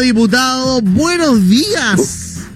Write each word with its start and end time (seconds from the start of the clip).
Diputado, 0.00 0.80
buenos 0.82 1.48
días. 1.48 2.46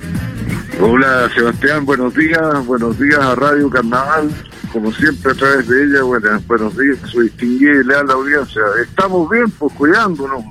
Hola 0.80 1.30
Sebastián, 1.34 1.86
buenos 1.86 2.14
días, 2.14 2.66
buenos 2.66 2.98
días 2.98 3.18
a 3.18 3.34
Radio 3.36 3.70
Carnaval, 3.70 4.30
como 4.72 4.92
siempre 4.92 5.32
a 5.32 5.34
través 5.34 5.66
de 5.66 5.84
ella, 5.84 6.02
bueno, 6.02 6.40
buenos 6.46 6.76
días, 6.76 6.98
su 7.10 7.20
distinguida 7.22 7.80
y 7.80 7.84
leal 7.84 8.10
audiencia. 8.10 8.62
Estamos 8.82 9.30
bien, 9.30 9.50
pues 9.52 9.72
cuidándonos. 9.74 10.44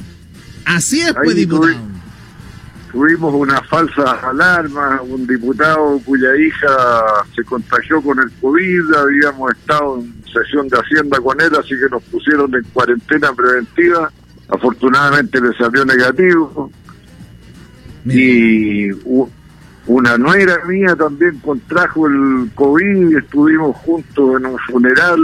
Así 0.65 1.01
es, 1.01 1.13
pues, 1.13 1.35
diputado. 1.35 1.75
Tuvimos 2.91 3.33
una 3.33 3.61
falsa 3.63 4.11
alarma, 4.29 5.01
un 5.01 5.27
diputado 5.27 5.99
cuya 6.05 6.35
hija 6.35 7.03
se 7.35 7.43
contagió 7.43 8.01
con 8.01 8.17
el 8.19 8.31
COVID, 8.41 8.93
habíamos 8.95 9.51
estado 9.51 9.99
en 9.99 10.23
sesión 10.33 10.67
de 10.69 10.77
Hacienda 10.79 11.19
con 11.19 11.39
él, 11.39 11.51
así 11.59 11.69
que 11.69 11.89
nos 11.91 12.01
pusieron 12.03 12.53
en 12.55 12.63
cuarentena 12.73 13.33
preventiva. 13.33 14.11
Afortunadamente 14.49 15.41
le 15.41 15.53
salió 15.57 15.83
negativo. 15.83 16.71
Y 18.09 18.89
una 19.87 20.17
nuera 20.17 20.59
mía 20.65 20.95
también 20.95 21.39
contrajo 21.39 22.07
el 22.07 22.51
COVID 22.55 23.11
y 23.11 23.15
estuvimos 23.15 23.75
juntos 23.77 24.39
en 24.39 24.45
un 24.45 24.57
funeral. 24.59 25.19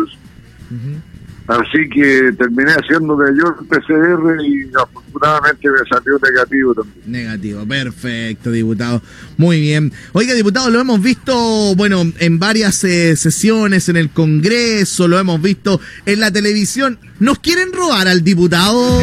Así 1.46 1.90
que 1.94 2.32
terminé 2.38 2.72
haciéndome 2.72 3.26
yo 3.38 3.54
el 3.60 3.68
PCR 3.68 4.42
y 4.46 4.72
afortunadamente 4.74 5.70
me 5.70 5.90
salió 5.90 6.18
negativo 6.24 6.74
también. 6.74 7.02
Negativo, 7.06 7.68
perfecto, 7.68 8.50
diputado. 8.50 9.02
Muy 9.36 9.60
bien. 9.60 9.92
Oiga, 10.14 10.34
diputado, 10.36 10.70
lo 10.70 10.80
hemos 10.80 11.02
visto, 11.02 11.76
bueno, 11.76 12.02
en 12.20 12.40
varias 12.40 12.82
eh, 12.86 13.18
sesiones 13.18 13.90
en 13.90 13.98
el 13.98 14.10
Congreso, 14.12 15.10
lo 15.10 15.20
hemos 15.20 15.42
visto 15.42 15.82
en 16.06 16.22
la 16.22 16.32
televisión. 16.32 16.98
¿Nos 17.20 17.40
quieren 17.40 17.74
robar 17.74 18.08
al 18.08 18.24
diputado? 18.24 19.02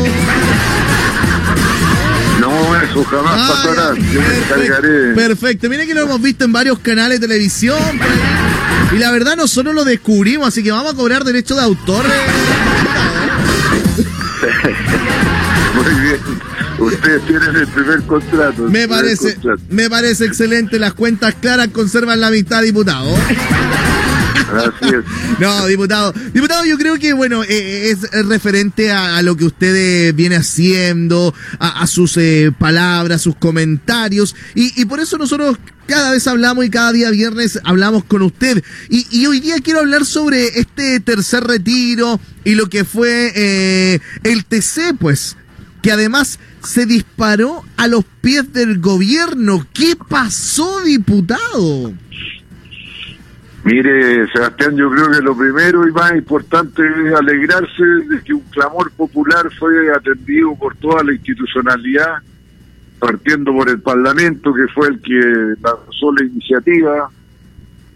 Eso 2.90 3.04
jamás 3.04 3.32
ah, 3.36 3.48
pasará. 3.48 3.94
Yo 3.94 4.20
me 4.20 4.36
encargaré. 4.36 5.14
Perfecto. 5.14 5.68
Miren 5.68 5.86
que 5.86 5.94
lo 5.94 6.02
hemos 6.02 6.20
visto 6.20 6.44
en 6.44 6.52
varios 6.52 6.80
canales 6.80 7.20
de 7.20 7.28
televisión. 7.28 7.78
Pues. 7.98 8.10
Y 8.92 8.98
la 8.98 9.12
verdad 9.12 9.36
nosotros 9.36 9.74
lo 9.74 9.84
descubrimos, 9.84 10.48
así 10.48 10.62
que 10.64 10.72
vamos 10.72 10.94
a 10.94 10.97
cobrar 10.97 11.22
derechos 11.24 11.56
de 11.56 11.62
autor. 11.62 12.05
Muy 15.74 15.84
bien. 16.02 16.19
Ustedes 16.78 17.24
tienen 17.27 17.56
el 17.56 17.66
primer 17.69 18.02
contrato. 18.02 18.62
me 18.62 18.88
parece, 18.88 19.36
me 19.69 19.91
parece 19.91 20.25
excelente. 20.25 20.78
Las 20.78 20.94
cuentas 20.94 21.34
claras 21.41 21.69
conservan 21.69 22.20
la 22.20 22.30
mitad, 22.30 22.62
diputado. 22.62 23.14
No, 25.39 25.67
diputado. 25.67 26.12
Diputado, 26.33 26.65
yo 26.65 26.79
creo 26.79 26.98
que, 26.98 27.12
bueno, 27.12 27.43
eh, 27.45 27.91
es 27.91 28.11
referente 28.27 28.91
a, 28.93 29.23
lo 29.23 29.37
que 29.37 29.45
usted 29.45 30.15
viene 30.15 30.37
haciendo, 30.37 31.34
a, 31.59 31.87
sus 31.87 32.17
eh, 32.17 32.53
palabras, 32.56 33.23
sus 33.23 33.37
comentarios, 33.37 34.34
y, 34.55 34.84
por 34.84 35.01
eso 35.01 35.19
nosotros 35.19 35.56
cada 35.87 36.12
vez 36.12 36.27
hablamos 36.27 36.65
y 36.65 36.71
cada 36.71 36.93
día 36.93 37.11
viernes 37.11 37.59
hablamos 37.65 38.05
con 38.05 38.23
usted. 38.23 38.62
Y, 38.89 39.27
hoy 39.27 39.41
día 39.41 39.56
quiero 39.62 39.81
hablar 39.81 40.05
sobre 40.05 40.59
este 40.61 41.01
tercer 41.01 41.45
retiro 41.45 42.21
y 42.45 42.55
lo 42.55 42.69
que 42.69 42.84
fue 42.84 43.33
eh, 43.34 44.01
el 44.25 44.45
TC, 44.45 44.95
pues, 44.98 45.37
que 45.83 45.93
además 45.93 46.39
se 46.62 46.87
disparó 46.87 47.65
a 47.77 47.87
los 47.87 48.05
pies 48.21 48.53
del 48.53 48.78
gobierno. 48.78 49.67
¿Qué 49.73 49.97
pasó, 49.97 50.81
diputado? 50.83 51.95
Mire, 53.62 54.27
Sebastián, 54.33 54.75
yo 54.75 54.91
creo 54.91 55.11
que 55.11 55.20
lo 55.20 55.36
primero 55.36 55.86
y 55.86 55.92
más 55.92 56.14
importante 56.14 56.83
es 56.83 57.14
alegrarse 57.14 57.84
de 58.08 58.22
que 58.25 58.33
un 58.33 58.41
clamor 58.50 58.91
popular 58.92 59.50
fue 59.58 59.92
atendido 59.94 60.55
por 60.56 60.75
toda 60.77 61.05
la 61.05 61.12
institucionalidad, 61.12 62.22
partiendo 62.98 63.53
por 63.53 63.69
el 63.69 63.81
Parlamento, 63.81 64.55
que 64.55 64.66
fue 64.69 64.88
el 64.88 65.00
que 65.03 65.20
lanzó 65.61 66.11
la 66.19 66.25
iniciativa, 66.25 67.11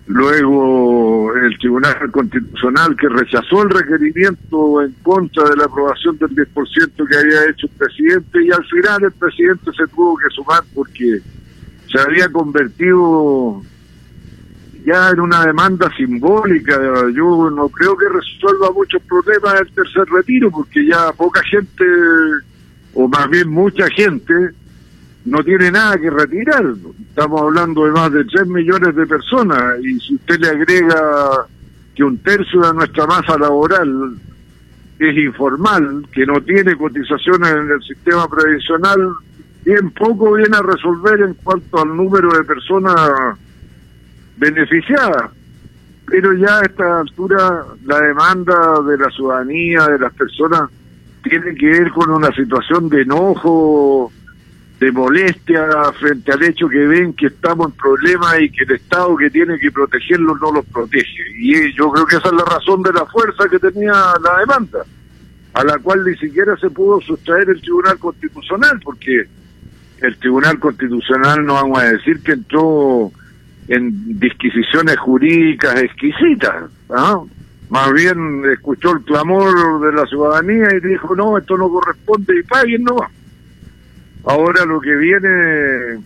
luego 0.07 1.35
el 1.35 1.57
Tribunal 1.59 2.11
Constitucional, 2.11 2.95
que 2.96 3.08
rechazó 3.08 3.63
el 3.63 3.70
requerimiento 3.70 4.83
en 4.83 4.92
contra 5.02 5.48
de 5.48 5.57
la 5.57 5.64
aprobación 5.64 6.19
del 6.19 6.29
10% 6.29 7.08
que 7.08 7.17
había 7.17 7.48
hecho 7.48 7.69
el 7.69 7.73
presidente, 7.79 8.45
y 8.45 8.51
al 8.51 8.64
final 8.67 9.05
el 9.05 9.13
presidente 9.13 9.70
se 9.75 9.86
tuvo 9.86 10.14
que 10.19 10.29
sumar 10.29 10.63
porque 10.75 11.20
se 11.91 12.01
había 12.01 12.29
convertido 12.29 13.63
ya 14.84 15.11
en 15.11 15.20
una 15.20 15.45
demanda 15.46 15.90
simbólica. 15.96 16.78
Yo 17.14 17.50
no 17.50 17.68
creo 17.68 17.96
que 17.96 18.08
resuelva 18.08 18.70
muchos 18.72 19.02
problemas 19.02 19.61
el 19.61 19.72
tercer 19.72 20.05
retiro, 20.11 20.50
porque 20.50 20.86
ya 20.86 21.12
poca 21.12 21.42
gente, 21.42 21.84
o 22.95 23.08
más 23.08 23.28
bien 23.30 23.48
mucha 23.48 23.89
gente, 23.89 24.34
no 25.24 25.42
tiene 25.42 25.70
nada 25.70 25.96
que 25.96 26.11
retirar. 26.11 26.64
Estamos 27.08 27.40
hablando 27.40 27.86
de 27.86 27.92
más 27.92 28.12
de 28.12 28.24
3 28.24 28.46
millones 28.46 28.95
de 28.95 29.06
personas, 29.06 29.83
y 29.83 29.98
si 30.00 30.17
usted 30.17 30.39
le 30.39 30.48
agrega 30.48 31.46
que 31.95 32.05
un 32.05 32.18
tercio 32.18 32.61
de 32.61 32.74
nuestra 32.74 33.06
masa 33.06 33.39
laboral 33.39 34.16
es 34.98 35.16
informal, 35.16 36.06
que 36.12 36.27
no 36.27 36.40
tiene 36.42 36.77
cotizaciones 36.77 37.51
en 37.51 37.70
el 37.70 37.83
sistema 37.83 38.28
previsional, 38.28 39.14
bien 39.64 39.90
poco 39.92 40.34
viene 40.34 40.56
a 40.56 40.62
resolver 40.62 41.20
en 41.20 41.34
cuanto 41.34 41.80
al 41.80 41.96
número 41.96 42.30
de 42.36 42.45
personas 42.45 43.39
beneficiada. 44.36 45.30
Pero 46.06 46.34
ya 46.34 46.58
a 46.58 46.62
esta 46.62 47.00
altura 47.00 47.64
la 47.84 48.00
demanda 48.00 48.83
de 48.86 48.98
la 48.98 49.11
ciudadanía, 49.11 49.86
de 49.89 49.98
las 49.98 50.12
personas, 50.12 50.70
tiene 51.22 51.55
que 51.55 51.67
ver 51.67 51.90
con 51.90 52.11
una 52.11 52.30
situación 52.33 52.89
de 52.90 53.02
enojo, 53.02 54.12
de 54.78 54.92
molestia 54.92 55.67
frente 55.98 56.33
al 56.33 56.42
hecho 56.42 56.68
que 56.68 56.86
ven 56.86 57.14
que 57.14 57.27
estamos 57.27 57.68
en 57.68 57.72
problemas 57.72 58.40
y 58.40 58.50
que 58.50 58.64
el 58.64 58.72
Estado 58.72 59.17
que 59.17 59.30
tiene 59.30 59.58
que 59.58 59.70
protegerlos 59.70 60.39
no 60.40 60.52
los 60.52 60.66
protege. 60.66 61.22
Y 61.39 61.72
yo 61.74 61.90
creo 61.90 62.06
que 62.06 62.16
esa 62.16 62.28
es 62.28 62.34
la 62.34 62.45
razón 62.45 62.83
de 62.83 62.92
la 62.92 63.06
fuerza 63.06 63.48
que 63.48 63.58
tenía 63.58 63.92
la 63.92 64.39
demanda, 64.40 64.84
a 65.55 65.64
la 65.64 65.78
cual 65.78 66.05
ni 66.05 66.16
siquiera 66.16 66.56
se 66.58 66.68
pudo 66.68 67.01
sustraer 67.01 67.48
el 67.48 67.61
Tribunal 67.62 67.98
Constitucional, 67.98 68.80
porque 68.84 69.27
el 70.02 70.16
Tribunal 70.18 70.58
Constitucional 70.58 71.46
no 71.46 71.55
vamos 71.55 71.78
a 71.78 71.92
decir 71.92 72.20
que 72.22 72.33
entró 72.33 73.11
en 73.69 74.19
disquisiciones 74.19 74.97
jurídicas 74.98 75.83
exquisitas. 75.83 76.70
Más 77.70 77.92
bien 77.92 78.45
escuchó 78.52 78.92
el 78.92 79.05
clamor 79.05 79.80
de 79.80 79.92
la 79.92 80.07
ciudadanía 80.07 80.69
y 80.77 80.86
dijo, 80.86 81.17
no, 81.17 81.39
esto 81.39 81.57
no 81.57 81.69
corresponde 81.69 82.39
y 82.39 82.42
paguen 82.42 82.85
no. 82.85 82.97
Ahora 84.25 84.64
lo 84.64 84.80
que 84.80 84.95
viene, 84.95 86.01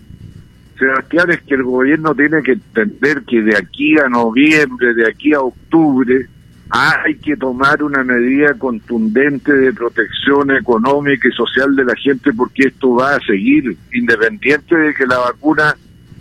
Sebastián, 0.78 1.30
es 1.30 1.42
que 1.42 1.54
el 1.54 1.64
gobierno 1.64 2.14
tiene 2.14 2.42
que 2.42 2.52
entender 2.52 3.22
que 3.22 3.42
de 3.42 3.56
aquí 3.56 3.98
a 3.98 4.08
noviembre, 4.08 4.94
de 4.94 5.08
aquí 5.08 5.32
a 5.32 5.40
octubre, 5.40 6.26
hay 6.70 7.16
que 7.16 7.36
tomar 7.36 7.82
una 7.82 8.04
medida 8.04 8.54
contundente 8.54 9.52
de 9.52 9.72
protección 9.72 10.50
económica 10.50 11.28
y 11.28 11.32
social 11.32 11.74
de 11.74 11.84
la 11.84 11.94
gente 11.96 12.32
porque 12.32 12.68
esto 12.68 12.94
va 12.94 13.16
a 13.16 13.20
seguir, 13.20 13.76
independiente 13.92 14.76
de 14.76 14.94
que 14.94 15.06
la 15.06 15.18
vacuna 15.18 15.74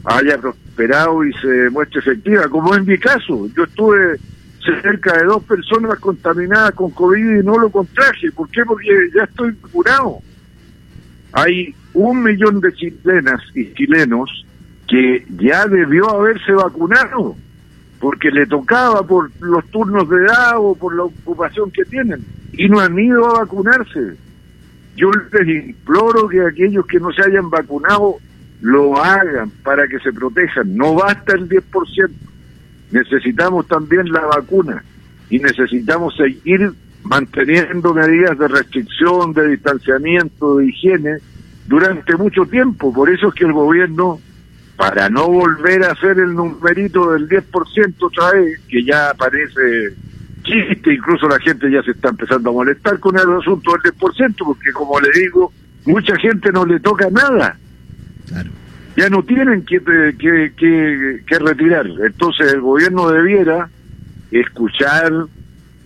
haya 0.06 0.38
y 0.84 1.34
se 1.42 1.70
muestre 1.72 2.00
efectiva, 2.00 2.48
como 2.50 2.76
en 2.76 2.86
mi 2.86 2.98
caso. 2.98 3.48
Yo 3.56 3.64
estuve 3.64 4.18
cerca 4.82 5.18
de 5.18 5.26
dos 5.26 5.44
personas 5.44 5.98
contaminadas 6.00 6.74
con 6.74 6.92
COVID 6.92 7.40
y 7.40 7.44
no 7.44 7.58
lo 7.58 7.70
contraje. 7.70 8.32
¿Por 8.32 8.50
qué? 8.50 8.64
Porque 8.66 8.90
ya 9.16 9.24
estoy 9.24 9.54
curado. 9.72 10.20
Hay 11.34 11.74
un 11.94 12.24
millón 12.24 12.60
de 12.60 12.74
chilenas 12.74 13.42
y 13.56 13.74
chilenos 13.74 14.46
que 14.88 15.26
ya 15.40 15.66
debió 15.68 16.10
haberse 16.10 16.52
vacunado 16.54 17.36
porque 18.00 18.30
le 18.32 18.46
tocaba 18.46 19.04
por 19.04 19.32
los 19.42 19.66
turnos 19.72 20.08
de 20.10 20.18
edad 20.18 20.58
o 20.58 20.76
por 20.76 20.96
la 20.96 21.04
ocupación 21.04 21.72
que 21.72 21.84
tienen 21.86 22.24
y 22.54 22.70
no 22.70 22.80
han 22.80 22.98
ido 22.98 23.26
a 23.28 23.40
vacunarse. 23.40 24.16
Yo 24.96 25.12
les 25.32 25.68
imploro 25.68 26.28
que 26.28 26.42
aquellos 26.42 26.86
que 26.86 27.00
no 27.00 27.12
se 27.12 27.24
hayan 27.24 27.50
vacunado 27.50 28.18
lo 28.62 28.98
hagan 28.98 29.51
para 29.63 29.88
que 29.88 30.00
se 30.00 30.12
protejan. 30.12 30.75
No 30.75 30.95
basta 30.95 31.33
el 31.36 31.48
10%. 31.48 32.09
Necesitamos 32.92 33.68
también 33.68 34.12
la 34.12 34.21
vacuna 34.21 34.83
y 35.30 35.39
necesitamos 35.39 36.15
seguir 36.15 36.71
manteniendo 37.04 37.94
medidas 37.94 38.38
de 38.38 38.48
restricción, 38.48 39.33
de 39.33 39.50
distanciamiento, 39.50 40.57
de 40.57 40.68
higiene 40.68 41.18
durante 41.68 42.15
mucho 42.15 42.45
tiempo. 42.45 42.94
Por 42.94 43.09
eso 43.09 43.27
es 43.30 43.33
que 43.33 43.45
el 43.45 43.54
gobierno, 43.54 44.19
para 44.75 45.10
no 45.10 45.27
volver 45.27 45.83
a 45.83 45.92
hacer 45.92 46.19
el 46.19 46.33
numerito 46.33 47.12
del 47.12 47.27
10% 47.27 47.95
otra 48.00 48.31
vez, 48.31 48.60
que 48.68 48.83
ya 48.83 49.13
parece 49.18 49.94
chiste, 50.44 50.94
incluso 50.94 51.27
la 51.27 51.39
gente 51.39 51.69
ya 51.69 51.83
se 51.83 51.92
está 51.92 52.10
empezando 52.10 52.50
a 52.50 52.53
molestar 52.53 53.00
con 53.00 53.18
el 53.18 53.38
asunto 53.38 53.71
del 53.71 53.94
10%, 53.94 54.36
porque 54.45 54.71
como 54.71 55.00
le 55.00 55.10
digo, 55.19 55.51
mucha 55.86 56.15
gente 56.18 56.51
no 56.51 56.65
le 56.65 56.80
toca 56.80 57.10
nada. 57.10 57.57
Ya 58.95 59.09
no 59.09 59.24
tienen 59.24 59.63
que, 59.63 59.79
que, 60.18 61.39
retirar. 61.39 61.88
Entonces 62.03 62.53
el 62.53 62.62
gobierno 62.62 63.09
debiera 63.09 63.69
escuchar 64.31 65.12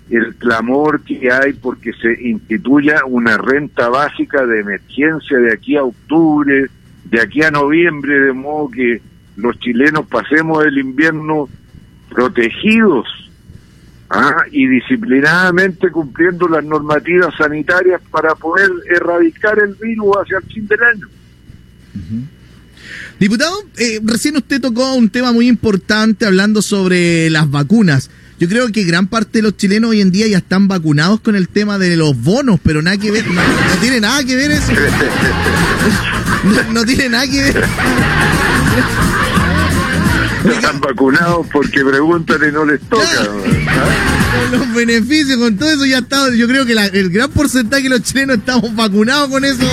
el 0.10 0.36
clamor 0.36 1.02
que 1.02 1.32
hay 1.32 1.54
porque 1.54 1.92
se 1.94 2.22
instituya 2.22 3.06
una 3.06 3.38
renta 3.38 3.90
básica 3.90 4.46
de 4.46 4.62
emergencia 4.62 5.38
de 5.38 5.54
aquí 5.54 5.76
a 5.76 5.84
octubre, 5.84 6.68
de 7.06 7.22
aquí 7.22 7.44
a 7.44 7.52
noviembre, 7.52 8.20
de 8.20 8.34
modo 8.34 8.70
que 8.72 9.02
los 9.36 9.60
chilenos 9.60 10.06
pasemos 10.08 10.66
el 10.66 10.78
invierno 10.78 11.50
protegidos 12.10 13.08
¿ah? 14.10 14.44
y 14.52 14.68
disciplinadamente 14.68 15.90
cumpliendo 15.90 16.48
las 16.48 16.64
normativas 16.64 17.34
sanitarias 17.38 18.02
para 18.12 18.36
poder 18.36 18.70
erradicar 18.90 19.60
el 19.60 19.76
virus 19.76 20.18
hacia 20.18 20.38
el 20.38 20.44
fin 20.44 20.68
del 20.68 20.84
año. 20.84 21.08
Diputado, 23.20 23.56
eh, 23.78 24.00
recién 24.04 24.36
usted 24.36 24.60
tocó 24.60 24.94
un 24.96 25.10
tema 25.10 25.32
muy 25.32 25.48
importante 25.48 26.26
hablando 26.26 26.62
sobre 26.62 27.30
las 27.30 27.50
vacunas. 27.50 28.10
Yo 28.40 28.50
creo 28.50 28.72
que 28.72 28.84
gran 28.84 29.06
parte 29.06 29.38
de 29.38 29.44
los 29.44 29.56
chilenos 29.56 29.92
hoy 29.92 30.02
en 30.02 30.12
día 30.12 30.26
ya 30.28 30.40
están 30.40 30.68
vacunados 30.68 31.22
con 31.22 31.36
el 31.36 31.48
tema 31.48 31.78
de 31.78 31.96
los 31.96 32.20
bonos, 32.20 32.60
pero 32.64 32.82
nada 32.82 32.98
que 32.98 33.12
ver, 33.12 33.28
no, 33.28 33.42
tiene 33.80 34.00
nada 34.02 34.24
que 34.24 34.36
ver 34.36 34.50
eso. 34.50 34.72
No, 36.74 36.84
tiene 36.84 37.10
nada 37.10 37.28
que 37.28 37.40
ver. 37.40 37.64
Están 40.56 40.82
vacunados 40.82 41.46
porque 41.54 41.86
preguntan 41.86 42.38
y 42.50 42.52
no 42.52 42.66
les 42.66 42.82
toca. 42.82 43.28
Con 43.28 44.60
los 44.60 44.74
beneficios, 44.74 45.38
con 45.38 45.56
todo 45.56 45.70
eso 45.70 45.86
ya 45.86 46.00
está. 46.00 46.34
Yo 46.34 46.48
creo 46.48 46.66
que 46.66 46.74
el 46.74 47.12
gran 47.12 47.30
porcentaje 47.30 47.84
de 47.84 47.90
los 47.90 48.02
chilenos 48.02 48.38
estamos 48.38 48.76
vacunados 48.76 49.30
con 49.30 49.46
eso. 49.46 49.70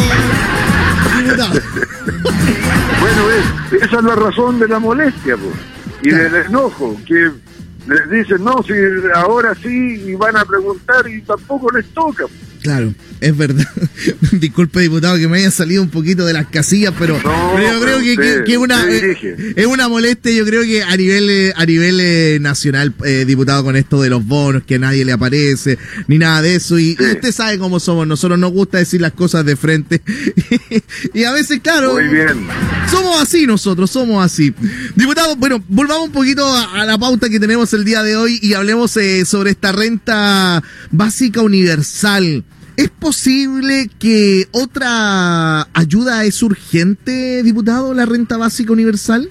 Bueno, 2.23 3.85
esa 3.85 3.97
es 3.97 4.05
la 4.05 4.15
razón 4.15 4.59
de 4.59 4.69
la 4.69 4.79
molestia, 4.79 5.37
pues, 5.37 5.55
y 6.03 6.11
del 6.11 6.35
enojo, 6.35 6.97
que 7.07 7.31
les 7.87 8.11
dicen, 8.11 8.45
no, 8.45 8.63
si 8.63 8.73
ahora 9.15 9.55
sí, 9.55 10.03
y 10.07 10.15
van 10.15 10.37
a 10.37 10.45
preguntar 10.45 11.09
y 11.09 11.23
tampoco 11.23 11.71
les 11.71 11.87
toca. 11.95 12.25
Claro, 12.63 12.93
es 13.21 13.37
verdad. 13.37 13.67
Disculpe, 14.33 14.81
diputado, 14.81 15.17
que 15.17 15.29
me 15.29 15.39
haya 15.39 15.51
salido 15.51 15.83
un 15.83 15.91
poquito 15.91 16.27
de 16.27 16.33
las 16.33 16.47
casillas, 16.49 16.93
pero, 16.99 17.17
yo 17.17 17.81
creo 17.81 17.99
que, 18.01 18.43
que, 18.45 18.59
una, 18.59 18.85
eh, 18.89 19.55
es 19.55 19.67
una 19.67 19.89
molestia, 19.89 20.33
yo 20.33 20.45
creo 20.45 20.63
que 20.63 20.83
a 20.83 20.97
nivel 20.97 21.31
eh, 21.31 21.53
a 21.55 21.65
nivel 21.65 22.01
eh, 22.01 22.39
nacional, 22.41 22.95
diputado, 23.27 23.63
con 23.65 23.77
esto 23.77 24.03
de 24.03 24.11
los 24.11 24.25
bonos, 24.27 24.65
que 24.65 24.75
a 24.77 24.79
nadie 24.79 25.05
le 25.05 25.13
aparece, 25.13 25.79
ni 26.09 26.19
nada 26.19 26.43
de 26.43 26.57
eso. 26.57 26.79
Y, 26.79 26.93
usted 26.93 27.33
sabe 27.33 27.59
cómo 27.59 27.79
somos, 27.81 28.07
nosotros 28.07 28.39
nos 28.39 28.53
gusta 28.53 28.79
decir 28.79 29.01
las 29.01 29.13
cosas 29.13 29.45
de 29.45 29.57
frente. 29.57 30.03
y 31.15 31.25
a 31.25 31.33
veces, 31.33 31.61
claro, 31.61 31.95
Muy 31.95 32.09
bien. 32.09 32.47
somos 32.91 33.21
así 33.21 33.47
nosotros, 33.47 33.91
somos 33.91 34.25
así. 34.25 34.53
Diputado, 34.97 35.37
bueno, 35.37 35.63
volvamos 35.69 36.07
un 36.07 36.13
poquito 36.13 36.45
a, 36.47 36.85
la 36.85 36.99
pauta 36.99 37.29
que 37.29 37.39
tenemos 37.39 37.73
el 37.73 37.85
día 37.85 38.03
de 38.03 38.17
hoy 38.17 38.39
y 38.43 38.55
hablemos 38.55 38.99
sobre 39.25 39.51
esta 39.51 39.73
renta 39.73 40.63
básica 40.91 41.41
universal. 41.43 42.45
¿Es 42.79 42.91
posible 42.91 43.91
que 43.99 44.47
otra 44.53 45.63
ayuda 45.75 46.23
es 46.23 46.41
urgente, 46.45 47.43
diputado, 47.43 47.93
la 47.93 48.07
renta 48.07 48.37
básica 48.37 48.73
universal? 48.73 49.29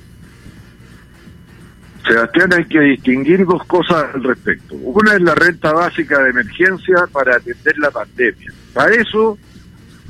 Sebastián, 2.06 2.52
hay 2.52 2.66
que 2.66 2.82
distinguir 2.82 3.46
dos 3.46 3.64
cosas 3.64 4.14
al 4.14 4.22
respecto. 4.22 4.76
Una 4.76 5.14
es 5.14 5.22
la 5.22 5.34
renta 5.34 5.72
básica 5.72 6.22
de 6.24 6.32
emergencia 6.32 7.08
para 7.10 7.38
atender 7.38 7.78
la 7.78 7.90
pandemia. 7.90 8.52
Para 8.74 8.94
eso, 8.94 9.38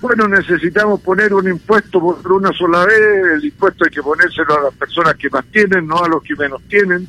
bueno, 0.02 0.28
necesitamos 0.28 1.00
poner 1.02 1.32
un 1.32 1.48
impuesto 1.48 2.00
por 2.00 2.32
una 2.32 2.52
sola 2.54 2.88
vez. 2.88 3.36
El 3.36 3.46
impuesto 3.46 3.86
hay 3.86 3.92
que 3.92 4.02
ponérselo 4.02 4.58
a 4.58 4.64
las 4.64 4.74
personas 4.74 5.14
que 5.14 5.30
más 5.30 5.46
tienen, 5.52 5.86
no 5.86 6.04
a 6.04 6.10
los 6.10 6.24
que 6.24 6.36
menos 6.36 6.64
tienen. 6.68 7.08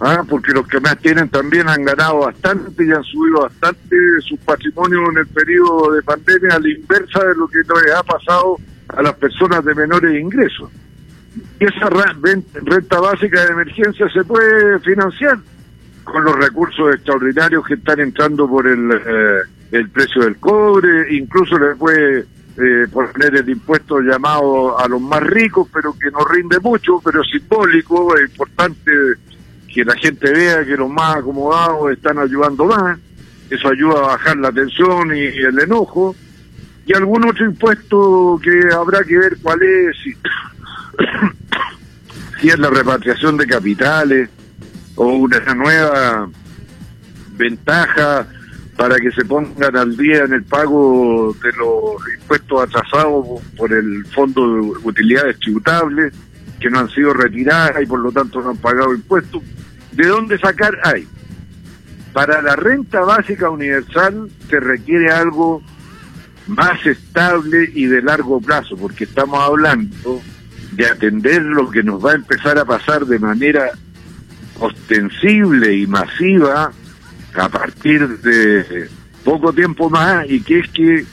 ¿Ah? 0.00 0.24
porque 0.28 0.52
los 0.52 0.66
que 0.66 0.80
más 0.80 0.98
tienen 0.98 1.28
también 1.28 1.68
han 1.68 1.84
ganado 1.84 2.20
bastante 2.20 2.84
y 2.84 2.90
han 2.90 3.04
subido 3.04 3.42
bastante 3.42 3.96
su 4.20 4.36
patrimonio 4.38 5.10
en 5.10 5.18
el 5.18 5.26
periodo 5.26 5.92
de 5.92 6.02
pandemia 6.02 6.56
a 6.56 6.60
la 6.60 6.68
inversa 6.68 7.24
de 7.24 7.34
lo 7.34 7.48
que 7.48 7.58
les 7.58 7.94
ha 7.94 8.02
pasado 8.02 8.56
a 8.88 9.02
las 9.02 9.14
personas 9.14 9.64
de 9.64 9.74
menores 9.74 10.20
ingresos. 10.20 10.70
Y 11.60 11.64
esa 11.64 11.88
renta 11.88 13.00
básica 13.00 13.44
de 13.44 13.52
emergencia 13.52 14.08
se 14.12 14.24
puede 14.24 14.80
financiar 14.80 15.38
con 16.02 16.24
los 16.24 16.34
recursos 16.36 16.94
extraordinarios 16.94 17.64
que 17.66 17.74
están 17.74 18.00
entrando 18.00 18.48
por 18.48 18.66
el, 18.66 18.90
eh, 18.90 19.42
el 19.70 19.88
precio 19.90 20.22
del 20.22 20.36
cobre, 20.38 21.14
incluso 21.14 21.56
le 21.56 21.76
puede 21.76 22.20
eh, 22.56 22.86
poner 22.92 23.36
el 23.36 23.48
impuesto 23.48 24.00
llamado 24.00 24.76
a 24.78 24.88
los 24.88 25.00
más 25.00 25.22
ricos, 25.22 25.68
pero 25.72 25.92
que 25.92 26.10
no 26.10 26.24
rinde 26.24 26.58
mucho, 26.58 27.00
pero 27.04 27.22
simbólico, 27.22 28.16
es 28.16 28.30
importante 28.30 28.90
que 29.72 29.84
la 29.84 29.94
gente 29.96 30.32
vea 30.32 30.64
que 30.64 30.76
los 30.76 30.90
más 30.90 31.16
acomodados 31.16 31.92
están 31.92 32.18
ayudando 32.18 32.64
más, 32.64 32.98
eso 33.48 33.68
ayuda 33.68 33.98
a 33.98 34.06
bajar 34.08 34.36
la 34.36 34.52
tensión 34.52 35.14
y, 35.14 35.20
el 35.20 35.58
enojo, 35.60 36.14
y 36.86 36.94
algún 36.94 37.28
otro 37.28 37.46
impuesto 37.46 38.40
que 38.42 38.74
habrá 38.74 39.04
que 39.04 39.18
ver 39.18 39.36
cuál 39.42 39.62
es, 39.62 39.96
si, 40.02 40.16
es 42.48 42.58
la 42.58 42.70
repatriación 42.70 43.36
de 43.36 43.46
capitales 43.46 44.28
o 44.96 45.06
una 45.06 45.38
nueva 45.54 46.28
ventaja 47.36 48.26
para 48.76 48.96
que 48.96 49.12
se 49.12 49.24
pongan 49.24 49.76
al 49.76 49.96
día 49.96 50.24
en 50.24 50.32
el 50.32 50.44
pago 50.44 51.36
de 51.42 51.52
los 51.52 51.96
impuestos 52.20 52.62
atrasados 52.62 53.40
por 53.56 53.72
el 53.72 54.04
Fondo 54.06 54.54
de 54.54 54.60
Utilidades 54.84 55.38
Tributables, 55.38 56.14
que 56.60 56.70
no 56.70 56.78
han 56.78 56.90
sido 56.90 57.12
retiradas 57.12 57.82
y 57.82 57.86
por 57.86 58.00
lo 58.00 58.12
tanto 58.12 58.40
no 58.40 58.50
han 58.50 58.56
pagado 58.58 58.94
impuestos. 58.94 59.42
¿De 59.92 60.06
dónde 60.06 60.38
sacar 60.38 60.78
hay? 60.84 61.08
Para 62.12 62.42
la 62.42 62.54
renta 62.56 63.00
básica 63.00 63.50
universal 63.50 64.30
se 64.48 64.60
requiere 64.60 65.10
algo 65.10 65.62
más 66.46 66.84
estable 66.84 67.70
y 67.74 67.86
de 67.86 68.02
largo 68.02 68.40
plazo, 68.40 68.76
porque 68.76 69.04
estamos 69.04 69.40
hablando 69.40 70.20
de 70.72 70.86
atender 70.86 71.42
lo 71.42 71.70
que 71.70 71.82
nos 71.82 72.04
va 72.04 72.12
a 72.12 72.16
empezar 72.16 72.58
a 72.58 72.64
pasar 72.64 73.06
de 73.06 73.18
manera 73.18 73.70
ostensible 74.58 75.74
y 75.74 75.86
masiva 75.86 76.72
a 77.34 77.48
partir 77.48 78.06
de 78.20 78.88
poco 79.24 79.52
tiempo 79.52 79.88
más 79.88 80.28
y 80.28 80.40
que 80.40 80.60
es 80.60 80.68
que 80.70 81.04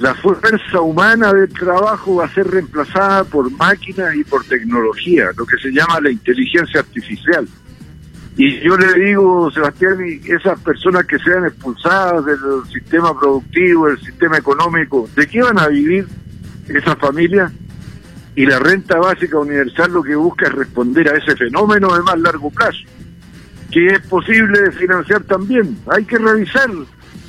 la 0.00 0.14
fuerza 0.14 0.80
humana 0.80 1.30
del 1.30 1.50
trabajo 1.50 2.16
va 2.16 2.24
a 2.24 2.34
ser 2.34 2.50
reemplazada 2.50 3.22
por 3.22 3.50
máquinas 3.50 4.14
y 4.14 4.24
por 4.24 4.42
tecnología, 4.46 5.28
lo 5.36 5.44
que 5.44 5.58
se 5.58 5.70
llama 5.70 6.00
la 6.00 6.10
inteligencia 6.10 6.80
artificial. 6.80 7.46
Y 8.34 8.60
yo 8.60 8.78
le 8.78 8.94
digo, 8.94 9.50
Sebastián, 9.50 9.98
esas 10.24 10.58
personas 10.60 11.04
que 11.04 11.18
sean 11.18 11.44
expulsadas 11.44 12.24
del 12.24 12.38
sistema 12.72 13.18
productivo, 13.18 13.88
del 13.88 14.00
sistema 14.00 14.38
económico, 14.38 15.06
¿de 15.14 15.26
qué 15.26 15.42
van 15.42 15.58
a 15.58 15.68
vivir 15.68 16.08
esas 16.68 16.96
familias? 16.96 17.52
Y 18.34 18.46
la 18.46 18.58
renta 18.58 18.98
básica 18.98 19.38
universal 19.38 19.92
lo 19.92 20.02
que 20.02 20.14
busca 20.14 20.46
es 20.46 20.52
responder 20.52 21.10
a 21.10 21.18
ese 21.18 21.36
fenómeno 21.36 21.94
de 21.94 22.02
más 22.02 22.18
largo 22.18 22.48
plazo, 22.50 22.78
que 23.70 23.86
es 23.88 24.00
posible 24.06 24.72
financiar 24.72 25.24
también. 25.24 25.76
Hay 25.94 26.06
que 26.06 26.16
revisar 26.16 26.70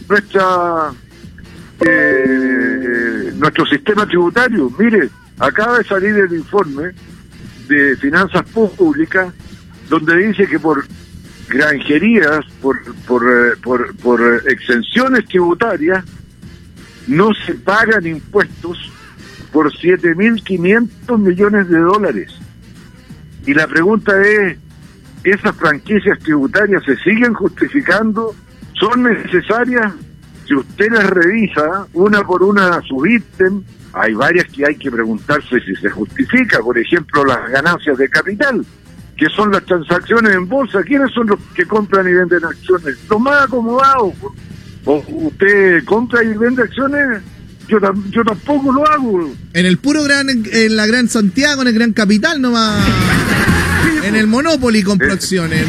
nuestra 0.08 0.94
eh, 1.88 3.32
nuestro 3.36 3.66
sistema 3.66 4.06
tributario. 4.06 4.72
Mire, 4.78 5.10
acaba 5.40 5.80
de 5.80 5.84
salir 5.84 6.16
el 6.16 6.34
informe 6.34 6.92
de 7.68 7.96
finanzas 7.98 8.44
públicas 8.44 9.34
donde 9.90 10.16
dice 10.18 10.48
que 10.48 10.60
por 10.60 10.86
granjerías, 11.50 12.46
por, 12.62 12.78
por, 13.06 13.24
eh, 13.24 13.56
por, 13.62 13.96
por 13.98 14.44
exenciones 14.48 15.26
tributarias, 15.26 16.06
no 17.08 17.34
se 17.34 17.56
pagan 17.56 18.06
impuestos 18.06 18.92
por 19.52 19.72
7.500 19.72 21.18
millones 21.18 21.68
de 21.68 21.80
dólares. 21.80 22.32
Y 23.46 23.54
la 23.54 23.68
pregunta 23.68 24.14
es, 24.22 24.58
¿esas 25.24 25.56
franquicias 25.56 26.20
tributarias 26.20 26.84
se 26.86 26.96
siguen 26.98 27.34
justificando? 27.34 28.34
¿Son 28.74 29.04
necesarias? 29.04 29.92
Si 30.48 30.56
usted 30.56 30.92
las 30.92 31.10
revisa 31.10 31.88
una 31.94 32.24
por 32.24 32.44
una 32.44 32.76
a 32.76 32.82
su 32.82 33.06
ítem, 33.06 33.64
hay 33.94 34.14
varias 34.14 34.48
que 34.48 34.66
hay 34.66 34.76
que 34.76 34.92
preguntarse 34.92 35.60
si 35.62 35.76
se 35.76 35.90
justifica, 35.90 36.60
por 36.60 36.78
ejemplo, 36.78 37.26
las 37.26 37.50
ganancias 37.50 37.98
de 37.98 38.10
capital 38.10 38.66
que 39.22 39.30
son 39.36 39.52
las 39.52 39.64
transacciones 39.66 40.34
en 40.34 40.50
bolsa. 40.50 40.82
¿Quiénes 40.82 41.12
son 41.14 41.28
los 41.28 41.40
que 41.54 41.64
compran 41.66 42.08
y 42.10 42.12
venden 42.12 42.44
acciones? 42.44 42.98
Los 43.08 43.22
más 43.22 43.44
acomodados. 43.44 44.14
¿O 44.84 45.04
usted 45.10 45.84
compra 45.86 46.24
y 46.24 46.36
vende 46.36 46.64
acciones? 46.64 47.22
Yo, 47.68 47.78
yo 48.10 48.24
tampoco 48.24 48.72
lo 48.72 48.84
hago. 48.90 49.32
En 49.54 49.66
el 49.68 49.78
puro 49.78 50.02
gran, 50.02 50.28
en 50.28 50.76
la 50.76 50.88
Gran 50.88 51.08
Santiago, 51.08 51.62
en 51.62 51.68
el 51.68 51.76
Gran 51.76 51.94
Capital, 51.94 52.42
no 52.42 52.52
va. 52.52 52.84
en 54.04 54.16
el 54.16 54.26
Monopoly 54.26 54.82
compro 54.82 55.14
acciones, 55.14 55.68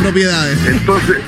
propiedades. 0.00 0.58
Entonces, 0.66 1.18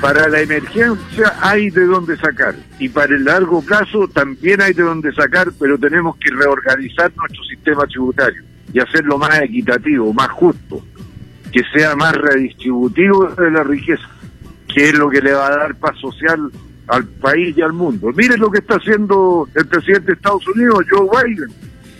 para 0.00 0.28
la 0.28 0.40
emergencia 0.40 1.34
hay 1.40 1.70
de 1.70 1.84
dónde 1.84 2.16
sacar. 2.16 2.54
Y 2.78 2.88
para 2.88 3.14
el 3.14 3.24
largo 3.24 3.62
plazo 3.62 4.08
también 4.08 4.60
hay 4.62 4.72
de 4.72 4.82
dónde 4.82 5.12
sacar, 5.12 5.48
pero 5.58 5.78
tenemos 5.78 6.16
que 6.16 6.30
reorganizar 6.30 7.12
nuestro 7.16 7.44
sistema 7.44 7.86
tributario 7.86 8.42
y 8.72 8.80
hacerlo 8.80 9.18
más 9.18 9.40
equitativo, 9.40 10.12
más 10.12 10.28
justo, 10.28 10.84
que 11.52 11.62
sea 11.74 11.96
más 11.96 12.14
redistributivo 12.14 13.28
de 13.28 13.50
la 13.50 13.64
riqueza. 13.64 14.08
que 14.72 14.90
es 14.90 14.98
lo 14.98 15.08
que 15.08 15.22
le 15.22 15.32
va 15.32 15.46
a 15.46 15.56
dar 15.56 15.74
paz 15.76 15.98
social 15.98 16.50
al 16.88 17.04
país 17.04 17.56
y 17.56 17.62
al 17.62 17.72
mundo. 17.72 18.10
Miren 18.14 18.38
lo 18.38 18.50
que 18.50 18.58
está 18.58 18.76
haciendo 18.76 19.48
el 19.54 19.66
presidente 19.66 20.08
de 20.08 20.12
Estados 20.12 20.46
Unidos, 20.48 20.84
Joe 20.90 21.08
Biden. 21.24 21.48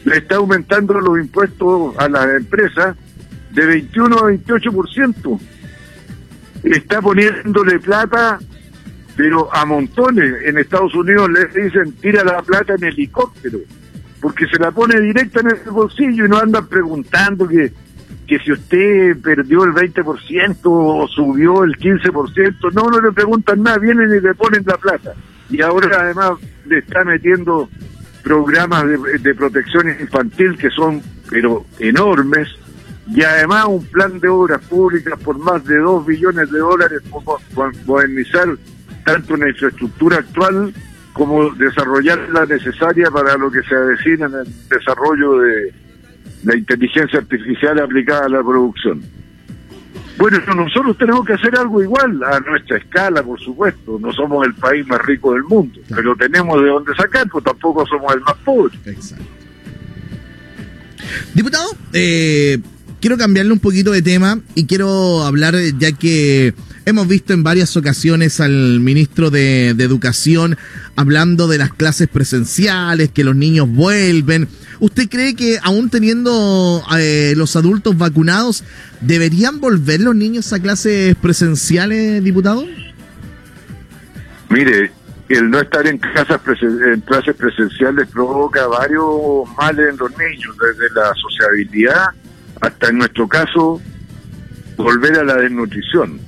Le 0.05 0.19
está 0.19 0.37
aumentando 0.37 0.95
los 1.01 1.19
impuestos 1.19 1.97
a 1.99 2.09
las 2.09 2.27
empresas 2.37 2.95
de 3.53 3.67
21 3.67 4.17
a 4.17 4.31
28%. 4.31 5.41
Está 6.63 7.01
poniéndole 7.01 7.79
plata, 7.79 8.39
pero 9.17 9.55
a 9.55 9.65
montones. 9.65 10.43
En 10.45 10.59
Estados 10.59 10.95
Unidos 10.95 11.31
les 11.31 11.55
dicen 11.55 11.93
tira 12.01 12.25
la 12.25 12.43
plata 12.43 12.75
en 12.75 12.85
helicóptero, 12.85 13.59
porque 14.21 14.47
se 14.47 14.59
la 14.59 14.71
pone 14.71 15.01
directa 15.01 15.41
en 15.41 15.51
el 15.51 15.71
bolsillo 15.71 16.27
y 16.27 16.29
no 16.29 16.39
andan 16.39 16.67
preguntando 16.67 17.47
que 17.47 17.73
que 18.29 18.39
si 18.41 18.53
usted 18.53 19.17
perdió 19.23 19.65
el 19.65 19.73
20% 19.73 20.59
o 20.65 21.09
subió 21.09 21.65
el 21.65 21.77
15%, 21.79 22.73
no, 22.75 22.91
no 22.91 23.01
le 23.01 23.11
preguntan 23.11 23.63
nada, 23.63 23.79
vienen 23.79 24.11
y 24.11 24.21
le 24.21 24.35
ponen 24.35 24.63
la 24.67 24.77
plata. 24.77 25.15
Y 25.49 25.63
ahora 25.63 26.03
además 26.03 26.33
le 26.67 26.79
está 26.79 27.05
metiendo 27.05 27.71
programas 28.23 28.85
de, 29.23 29.35
protección 29.35 29.89
infantil 29.89 30.59
que 30.59 30.69
son, 30.69 31.01
pero 31.31 31.65
enormes, 31.79 32.49
y 33.15 33.23
además 33.23 33.67
un 33.67 33.85
plan 33.87 34.21
de 34.21 34.29
obras 34.29 34.61
públicas 34.67 35.19
por 35.23 35.39
más 35.39 35.65
de 35.65 35.79
2 35.79 36.07
billones 36.07 36.51
de 36.51 36.59
dólares 36.59 37.03
para 37.55 37.71
modernizar 37.87 38.49
tanto 39.05 39.35
una 39.35 39.49
infraestructura 39.49 40.19
actual 40.19 40.75
como 41.13 41.51
desarrollar 41.51 42.29
la 42.31 42.45
necesaria 42.47 43.11
para 43.11 43.37
lo 43.37 43.51
que 43.51 43.63
se 43.63 43.75
avecina 43.75 44.27
en 44.27 44.35
el 44.35 44.69
desarrollo 44.69 45.39
de 45.41 45.73
la 46.45 46.57
inteligencia 46.57 47.19
artificial 47.19 47.81
aplicada 47.81 48.27
a 48.27 48.29
la 48.29 48.43
producción. 48.43 49.03
Bueno, 50.19 50.39
nosotros 50.55 50.99
tenemos 50.99 51.25
que 51.25 51.33
hacer 51.33 51.57
algo 51.57 51.83
igual 51.83 52.23
a 52.25 52.41
nuestra 52.41 52.77
escala, 52.77 53.23
por 53.23 53.41
supuesto. 53.41 53.99
No 54.01 54.13
somos 54.13 54.47
el 54.47 54.55
país 54.55 54.87
más 54.87 55.01
rico 55.07 55.33
del 55.33 55.45
mundo, 55.45 55.81
pero 55.89 56.17
tenemos 56.17 56.61
de 56.61 56.69
dónde 56.69 56.95
sacar, 56.97 57.29
pues 57.31 57.45
tampoco 57.45 57.87
somos 57.87 58.13
el 58.15 58.21
más 58.21 58.35
pobre. 58.45 58.77
Exacto. 58.85 59.25
Diputado, 61.35 61.71
eh, 61.93 62.59
quiero 63.01 63.17
cambiarle 63.17 63.53
un 63.53 63.61
poquito 63.61 63.93
de 63.93 64.03
tema 64.03 64.41
y 64.55 64.67
quiero 64.67 65.23
hablar, 65.23 65.55
ya 65.79 65.93
que 65.93 66.55
hemos 66.85 67.07
visto 67.07 67.33
en 67.33 67.43
varias 67.43 67.77
ocasiones 67.77 68.41
al 68.41 68.81
ministro 68.81 69.31
de, 69.31 69.71
Educación 69.71 70.57
hablando 70.97 71.49
de 71.49 71.59
las 71.59 71.73
clases 71.73 72.09
presenciales, 72.09 73.11
que 73.11 73.25
los 73.25 73.37
niños 73.37 73.69
vuelven 73.69 74.49
¿Usted 74.81 75.09
cree 75.09 75.35
que 75.35 75.59
aún 75.63 75.91
teniendo 75.91 76.83
eh, 76.97 77.35
los 77.37 77.57
adultos 77.57 77.99
vacunados, 77.99 78.63
deberían 79.01 79.61
volver 79.61 80.01
los 80.01 80.15
niños 80.15 80.53
a 80.53 80.61
clases 80.61 81.17
presenciales, 81.17 82.23
diputado? 82.23 82.65
Mire, 84.51 84.93
el 85.29 85.51
no 85.51 85.59
estar 85.59 85.85
en 85.87 85.99
clases 85.99 86.39
presenciales 87.37 88.09
provoca 88.09 88.69
varios 88.69 89.49
males 89.57 89.89
en 89.91 89.97
los 89.97 90.11
niños, 90.17 90.57
desde 90.57 90.95
la 90.95 91.13
sociabilidad 91.15 92.07
hasta 92.61 92.89
en 92.89 92.99
nuestro 92.99 93.29
caso 93.29 93.81
volver 94.77 95.19
a 95.19 95.25
la 95.25 95.37
desnutrición. 95.37 96.21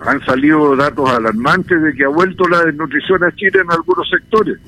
Han 0.00 0.24
salido 0.24 0.76
datos 0.76 1.08
alarmantes 1.08 1.82
de 1.82 1.94
que 1.94 2.04
ha 2.04 2.08
vuelto 2.08 2.46
la 2.48 2.64
desnutrición 2.64 3.24
a 3.24 3.32
Chile 3.34 3.60
en 3.64 3.70
algunos 3.70 4.08
sectores. 4.08 4.58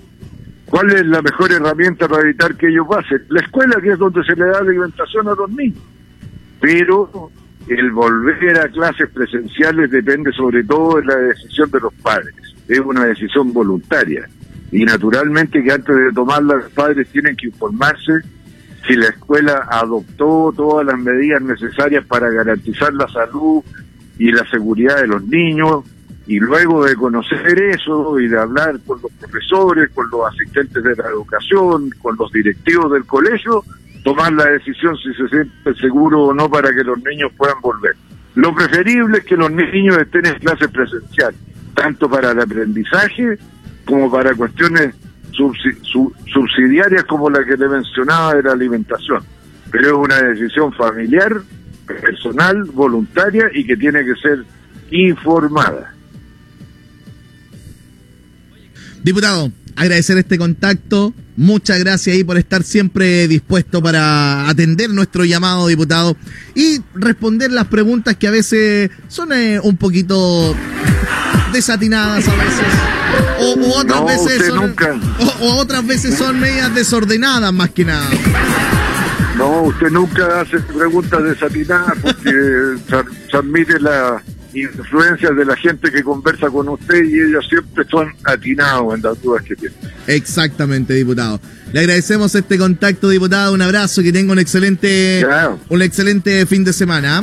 ¿Cuál 0.66 0.90
es 0.90 1.06
la 1.06 1.22
mejor 1.22 1.52
herramienta 1.52 2.08
para 2.08 2.22
evitar 2.22 2.54
que 2.56 2.68
ellos 2.68 2.86
pasen? 2.88 3.22
La 3.28 3.40
escuela, 3.40 3.80
que 3.80 3.92
es 3.92 3.98
donde 3.98 4.22
se 4.24 4.34
le 4.36 4.46
da 4.46 4.58
alimentación 4.58 5.28
a 5.28 5.34
los 5.34 5.50
niños. 5.50 5.82
Pero 6.60 7.30
el 7.68 7.90
volver 7.90 8.58
a 8.58 8.68
clases 8.68 9.08
presenciales 9.10 9.90
depende 9.90 10.32
sobre 10.32 10.64
todo 10.64 10.96
de 10.96 11.06
la 11.06 11.16
decisión 11.16 11.70
de 11.70 11.80
los 11.80 11.94
padres. 11.94 12.34
Es 12.66 12.80
una 12.80 13.04
decisión 13.04 13.52
voluntaria. 13.52 14.28
Y 14.70 14.84
naturalmente 14.84 15.62
que 15.62 15.72
antes 15.72 15.96
de 15.96 16.12
tomarla 16.12 16.56
los 16.56 16.72
padres 16.72 17.08
tienen 17.08 17.36
que 17.36 17.46
informarse 17.46 18.20
si 18.88 18.96
la 18.96 19.08
escuela 19.08 19.68
adoptó 19.70 20.52
todas 20.56 20.86
las 20.86 20.98
medidas 20.98 21.42
necesarias 21.42 22.04
para 22.06 22.30
garantizar 22.30 22.92
la 22.94 23.06
salud 23.08 23.62
y 24.18 24.32
la 24.32 24.48
seguridad 24.48 24.96
de 24.96 25.06
los 25.06 25.22
niños, 25.24 25.84
y 26.26 26.38
luego 26.40 26.84
de 26.84 26.96
conocer 26.96 27.58
eso 27.58 28.18
y 28.18 28.28
de 28.28 28.38
hablar 28.38 28.78
con 28.86 29.00
los 29.00 29.10
profesores, 29.12 29.90
con 29.94 30.10
los 30.10 30.26
asistentes 30.26 30.82
de 30.82 30.96
la 30.96 31.08
educación, 31.08 31.90
con 32.02 32.16
los 32.18 32.30
directivos 32.32 32.92
del 32.92 33.04
colegio, 33.04 33.64
tomar 34.04 34.32
la 34.32 34.44
decisión 34.44 34.96
si 34.96 35.12
se 35.14 35.28
siente 35.28 35.74
seguro 35.80 36.24
o 36.24 36.34
no 36.34 36.50
para 36.50 36.70
que 36.70 36.84
los 36.84 36.98
niños 37.02 37.32
puedan 37.36 37.60
volver. 37.62 37.94
Lo 38.34 38.54
preferible 38.54 39.18
es 39.18 39.24
que 39.24 39.36
los 39.36 39.50
niños 39.50 39.98
estén 39.98 40.26
en 40.26 40.34
clase 40.34 40.68
presencial, 40.68 41.34
tanto 41.74 42.10
para 42.10 42.32
el 42.32 42.40
aprendizaje 42.40 43.38
como 43.86 44.10
para 44.10 44.34
cuestiones 44.34 44.94
subsidiarias 46.32 47.04
como 47.04 47.30
la 47.30 47.44
que 47.44 47.56
le 47.56 47.68
mencionaba 47.68 48.34
de 48.34 48.42
la 48.42 48.52
alimentación. 48.52 49.22
Pero 49.70 49.86
es 49.88 49.92
una 49.92 50.22
decisión 50.22 50.72
familiar, 50.72 51.42
personal, 51.86 52.64
voluntaria 52.64 53.50
y 53.52 53.64
que 53.64 53.76
tiene 53.76 54.04
que 54.04 54.14
ser 54.16 54.44
informada. 54.90 55.94
Diputado, 59.02 59.52
agradecer 59.76 60.18
este 60.18 60.38
contacto. 60.38 61.14
Muchas 61.36 61.78
gracias 61.78 62.16
ahí 62.16 62.24
por 62.24 62.36
estar 62.36 62.64
siempre 62.64 63.28
dispuesto 63.28 63.80
para 63.80 64.48
atender 64.48 64.90
nuestro 64.90 65.24
llamado, 65.24 65.68
diputado, 65.68 66.16
y 66.54 66.80
responder 66.94 67.52
las 67.52 67.68
preguntas 67.68 68.16
que 68.16 68.26
a 68.26 68.32
veces 68.32 68.90
son 69.06 69.32
eh, 69.32 69.60
un 69.62 69.76
poquito 69.76 70.54
desatinadas 71.52 72.26
a 72.26 72.34
veces. 72.34 72.97
O, 73.40 73.78
otras 73.78 74.04
veces 74.04 74.46
son, 74.46 74.74
o, 75.40 75.54
otras 75.56 75.86
veces 75.86 76.16
son 76.16 76.40
medias 76.40 76.74
desordenadas 76.74 77.52
más 77.52 77.70
que 77.70 77.84
nada. 77.84 78.08
No, 79.36 79.62
usted 79.62 79.90
nunca 79.90 80.40
hace 80.40 80.58
preguntas 80.60 81.22
desatinadas 81.22 81.96
porque 82.02 82.32
transmite 83.30 83.78
la 83.78 84.20
influencias 84.54 85.36
de 85.36 85.44
la 85.44 85.56
gente 85.56 85.90
que 85.90 86.02
conversa 86.02 86.48
con 86.48 86.68
usted 86.68 87.04
y 87.04 87.20
ellos 87.20 87.46
siempre 87.48 87.84
son 87.90 88.12
atinados 88.24 88.94
en 88.94 89.02
las 89.02 89.20
dudas 89.22 89.42
que 89.42 89.54
tienen. 89.54 89.78
Exactamente, 90.06 90.94
diputado. 90.94 91.40
Le 91.72 91.80
agradecemos 91.80 92.34
este 92.34 92.58
contacto, 92.58 93.08
diputado. 93.08 93.52
Un 93.52 93.62
abrazo, 93.62 94.02
que 94.02 94.12
tenga 94.12 94.32
un 94.32 94.38
excelente, 94.38 95.24
un 95.68 95.82
excelente 95.82 96.46
fin 96.46 96.64
de 96.64 96.72
semana. 96.72 97.22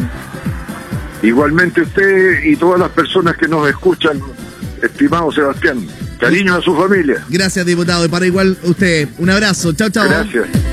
Igualmente 1.23 1.81
usted 1.81 2.43
y 2.43 2.55
todas 2.55 2.79
las 2.79 2.91
personas 2.91 3.35
que 3.37 3.47
nos 3.47 3.67
escuchan, 3.67 4.21
estimado 4.85 5.31
Sebastián. 5.31 5.85
Cariño 6.19 6.55
a 6.55 6.61
su 6.61 6.75
familia. 6.75 7.23
Gracias, 7.29 7.65
diputado. 7.65 8.05
Y 8.05 8.09
para 8.09 8.25
igual 8.25 8.57
usted, 8.63 9.09
un 9.17 9.29
abrazo. 9.29 9.73
Chao, 9.73 9.89
chao. 9.89 10.05
Gracias. 10.07 10.64